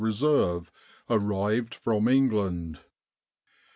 Reserve 0.01 0.71
arrived 1.11 1.75
from 1.75 2.07
England. 2.07 2.79